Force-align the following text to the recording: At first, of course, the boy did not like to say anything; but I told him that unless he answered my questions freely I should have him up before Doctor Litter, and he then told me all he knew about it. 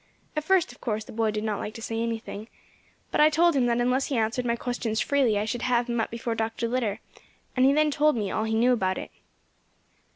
At 0.35 0.43
first, 0.43 0.71
of 0.71 0.81
course, 0.81 1.03
the 1.05 1.11
boy 1.11 1.29
did 1.29 1.43
not 1.43 1.59
like 1.59 1.75
to 1.75 1.81
say 1.83 2.01
anything; 2.01 2.47
but 3.11 3.21
I 3.21 3.29
told 3.29 3.55
him 3.55 3.67
that 3.67 3.79
unless 3.79 4.07
he 4.07 4.17
answered 4.17 4.47
my 4.47 4.55
questions 4.55 4.99
freely 4.99 5.37
I 5.37 5.45
should 5.45 5.61
have 5.61 5.87
him 5.87 6.01
up 6.01 6.09
before 6.09 6.33
Doctor 6.33 6.67
Litter, 6.67 6.99
and 7.55 7.67
he 7.67 7.73
then 7.73 7.91
told 7.91 8.15
me 8.15 8.31
all 8.31 8.45
he 8.45 8.55
knew 8.55 8.71
about 8.71 8.97
it. 8.97 9.11